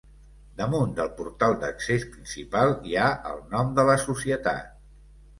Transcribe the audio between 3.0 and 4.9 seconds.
ha el nom de la societat.